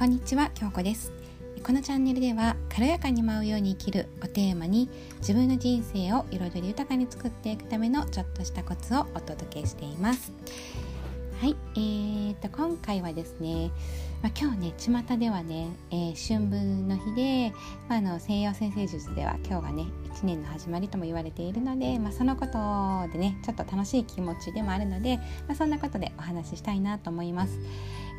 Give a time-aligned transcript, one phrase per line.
[0.00, 1.12] こんにちは京子です。
[1.62, 4.88] このチャンネルでは軽やかに舞うように生きるをテーマに
[5.18, 10.32] 自分の人生を彩り豊かに作っていくためのちょっとしたコツをお届けしています。
[11.38, 13.70] はい、えーと、今回はですね、
[14.22, 17.52] まあ、今日ね巷ではね、えー、春分の日で、
[17.86, 22.52] まあ、あの西洋先生術では今日がね1年の始まりとも言われているので、まあ、そのこと
[23.12, 27.58] でねちょっと楽しい気持ちでもあるので、まあ、そんなことでお話ししたいなと思います、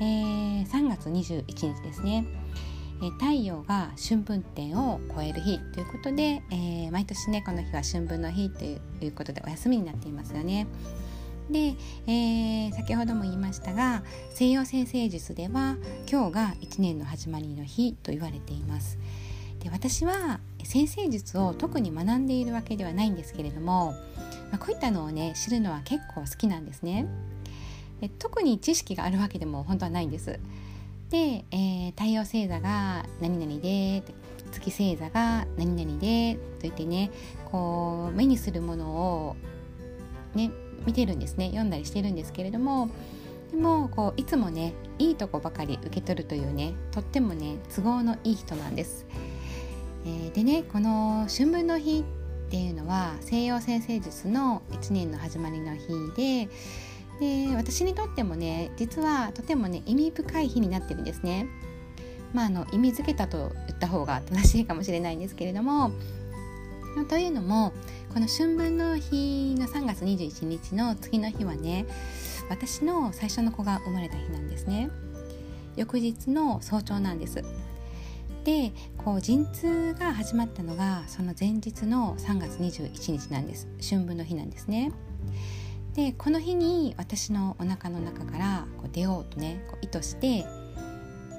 [0.00, 2.26] えー、3月21日ですね。
[3.02, 10.66] え太陽が春分点を超える日ということで、えー、毎年ねこの日は春分の日ということでお休みになっていますよね。
[11.50, 11.74] で、
[12.06, 14.02] えー、先ほども言いましたが
[14.34, 15.76] 西洋占星術では
[16.10, 18.98] 今日が1年の始まりの日と言われています。
[19.60, 23.92] で私は占星術を特に学んでいるわけではないんですけれども、
[24.50, 27.06] まあ、こういったのをね知るのは結構好きなんですね。
[28.00, 30.40] で特に知識があるわけでも本当はないんです
[31.10, 34.02] で、えー、太陽星座が何々で
[34.52, 37.10] 月星座が何々でといってね
[37.50, 39.36] こう目にするものを
[40.34, 40.50] ね
[40.86, 42.90] 見てるんですね読んだりしてるんですけれども
[43.50, 49.06] でもこういつもねいいとこばかり受け取るというねとってもね都合のいい人なんです。
[50.06, 52.04] えー、でねこの春分の日
[52.46, 56.48] っていうのは西洋占星術の1年の始まりの日で
[57.20, 61.46] で私にとってもね実はとてもね意味深い日になってるんですね。
[62.32, 65.92] まあ、あの意味づけたと言った方が正しいかもしれないんですけれども。
[67.08, 67.72] というのも
[68.12, 71.86] この春分の日の3月21日の次の日はね
[72.48, 74.90] 私の最初の子が生まれた日なんですね。
[75.76, 77.44] 翌日の早朝なんです。
[78.44, 83.68] でこう陣痛が始まったのがその前日の3月21日なんです。
[83.88, 84.92] 春分の日なんですね。
[85.94, 90.46] でこの日に私のお腹の中からこう出ようとねこう意図して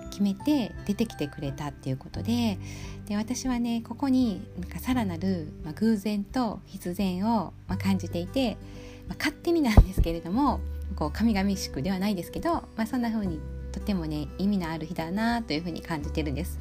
[0.09, 2.59] 決めて出てきてくれたっていうことで
[3.07, 8.57] で私はねここになんかさらなる、まあ、偶然と必然を、まあ、感じていて、
[9.07, 10.59] まあ、勝手になんですけれども
[10.95, 13.39] こう神々しくではないですけど、まあ、そんな風に
[13.71, 16.59] とてもね意味のある日だなという風に感じてるんです。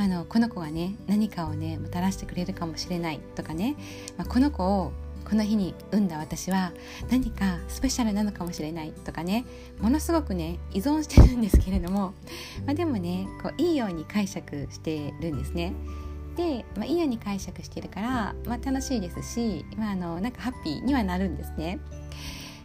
[0.00, 3.74] あのこの子がね何かをねもたらしてくれるかもしれないとかね、
[4.16, 4.92] まあ、この子を
[5.28, 6.72] この日に産んだ私は
[7.10, 9.44] 何かスペシャルなのかもしれないとかね
[9.78, 12.14] ものすごくね依存してるんですけれども、
[12.64, 15.74] まあ、でもねこういいように解釈してるんですね。
[16.36, 21.78] で、まあ、いいように解釈してるから、まあ、楽しいですし、まあ、あのなんかハッピーにはなるんですね。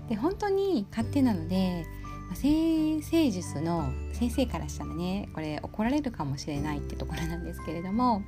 [0.08, 1.86] で本当に勝手なので、
[2.28, 8.24] まあ、先生術の先生からしたらねこれ怒られるかもしれないってところなんですけれども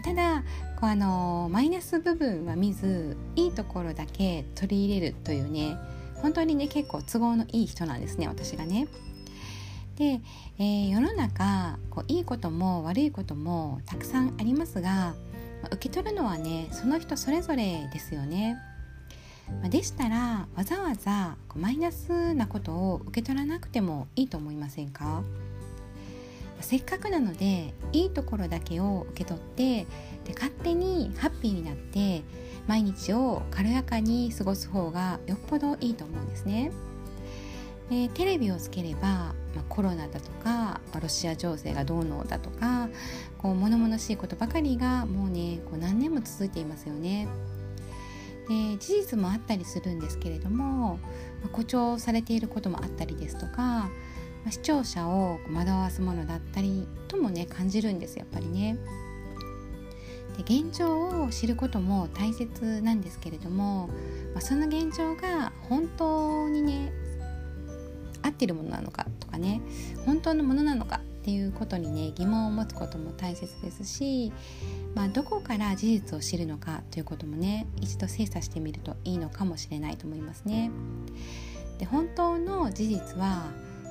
[0.00, 0.42] ただ
[0.80, 5.76] こうあのマイナス部分は見ずいいところだけ取り入れるというね
[6.16, 8.88] 本当にね結構都合のいい人なんですね私がね。
[9.96, 10.20] で、
[10.58, 15.14] えー、世の中こういいことも悪いこともたくさんありますが
[15.70, 18.56] 受け取るのはねその人それぞれですよね。
[19.70, 25.22] でしたらわざわざマイナスなことを受け取らなくてもいいと思いませんか？
[26.60, 29.86] せっかくなのでいいところだけを受け取って
[30.24, 32.22] で勝手にハッピーになって
[32.66, 36.72] 毎日を軽やかに過ごす方がよっぽどいいと思うんですね。
[37.88, 42.88] でテレビをつければ、まあ、コロナだとかロシア情勢がどうのだとか
[43.38, 47.28] こう物々しいことばかりがもうねこう何年も続いていますよね。
[48.48, 50.98] で事実もあったりするんですけれども、ま
[51.44, 53.88] あ、誇張されていることもあったりですとか
[54.46, 58.78] ま視聴者を惑わすものだったりともね感じるんですやっぱりね。
[60.38, 63.88] で現状を知ることも大切なんですけれども、
[64.34, 66.92] まあ、その現状が本当にね
[68.22, 69.60] 合ってるものなのかとかね
[70.04, 74.30] 本当のものなのかっていうことにね疑問を持つことも大切ですし、
[74.94, 80.70] まあ、どこから事実を知るのかということもね一度精査してみるといいのかもしれないと思いますね。
[81.78, 83.46] で本当の事実は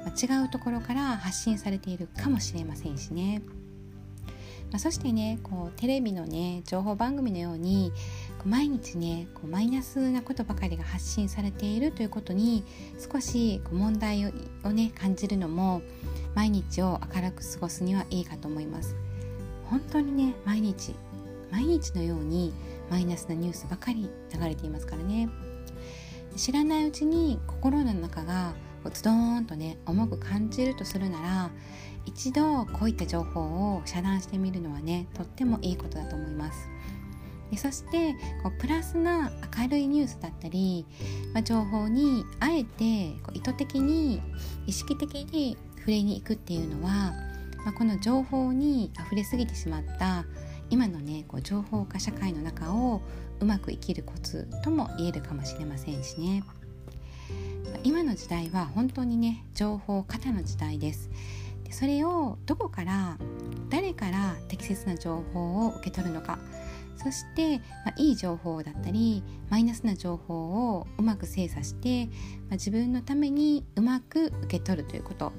[0.10, 3.42] 違うところから発信されているかもしれませんしね。
[4.72, 7.92] まあ、そしてねこうテレビのね情報番組のように
[8.46, 12.64] 毎日ねこうマイナスなことばかりが発信されているということに
[13.12, 14.32] 少しこう問題を
[14.64, 15.82] をね感じるのも
[16.34, 18.96] 毎日を明るく過ごすにはいいかと思います。
[19.70, 20.96] 本当にね毎日
[21.52, 22.54] 毎日のように
[22.90, 25.30] マイナスなニュースばかり流れていますからね
[26.36, 28.54] 知らないうちに心の中が
[28.86, 31.50] こうズドーンとね重く感じるとするなら
[32.06, 33.42] 一度こういった情報
[33.76, 36.70] を遮断してみるのはねとってもいいことだと思います。
[37.50, 40.86] でそしてこうプラスな明るいニュースだったり、
[41.34, 44.22] まあ、情報にあえてこう意図的に
[44.68, 47.14] 意識的に触れに行くっていうのは、
[47.64, 50.26] まあ、この情報に溢れすぎてしまった
[50.70, 53.02] 今のねこう情報化社会の中を
[53.40, 56.44] うまく生きるコツとも言えるかもしれませんしね。
[57.84, 61.10] 今の時代は本当にね情報過多の時代です。
[61.64, 63.18] でそれをどこから
[63.70, 66.40] 誰から適切な情報を受け取るのか。
[66.98, 75.34] そして、まあ、いい情報だったりマイナスな情報をうまく精査して、まあ、自分のためにうまく受け取るということ。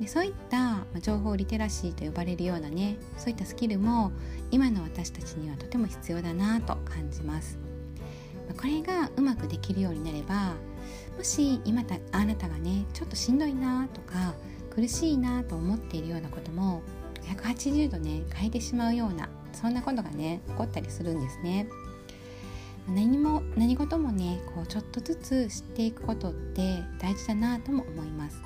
[0.00, 4.10] でそういった情報リテラシーと呼ばれるようなねそういったスキルも
[4.50, 7.58] 今の私たちにはとても必要だなと感じます。
[8.56, 10.54] これがうまくできるようになれば
[11.16, 14.34] もし今たあなたがねちょっとしんどいなとか
[14.74, 16.82] 苦しいなと思っているようなことも
[17.22, 21.68] 180度ね変えてしまうようなそんなことがね起こったりするんですね。
[22.88, 28.42] 何も何事もねこうちょっとずつ知っていくことって大事だなとも思います。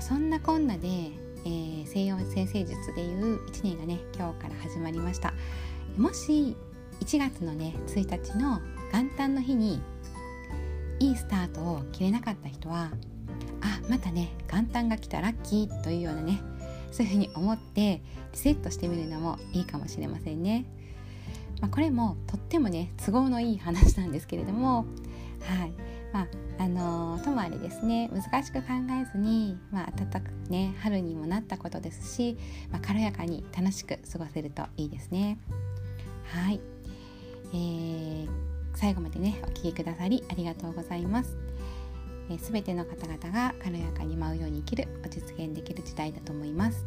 [0.00, 5.34] そんなこんなで、えー、西洋先生術でいう1年がね今日から始まりました。
[5.98, 6.56] もし
[7.00, 8.60] 1月のね1日の
[8.92, 9.82] 元旦の日に
[11.00, 12.90] いいスタートを切れなかった人は
[13.60, 16.40] あまたね元旦が来たラッキーというようなね
[16.90, 18.02] そういうふうに思って
[18.32, 20.64] リセットしてみるのもいいかもしれませんね。
[21.60, 24.86] まあ、これもとってもね都合のいい話なんですけれども、
[25.40, 25.72] はい
[26.12, 32.36] まああのー、ともあれですね難しく考えずに、まあ、暖かくね春にもなったことですし、
[32.70, 35.38] まあ、軽やかに楽しく過ごせるといいですね。
[36.32, 36.60] はい、
[37.52, 38.28] えー、
[38.74, 41.36] 最後までねお聴きくださりありがとうございます。
[42.30, 46.84] えー、全ての方々が軽やかに舞うように生きるを実現できる時代だと思います、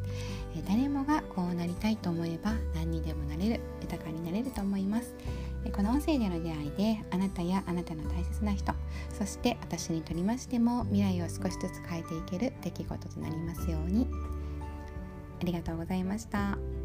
[0.56, 5.14] えー、誰もがこうなりたいと思えば何にでもなれる豊かになれると思います、
[5.66, 8.74] えー、この音声での出会いであなたやあなたの大切な人
[9.18, 14.08] そして私にとりましても未来を少しずつ変えていける出来事となりますように
[15.42, 16.77] ありがとうございました。